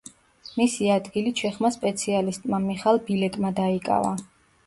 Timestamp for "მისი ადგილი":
0.59-1.33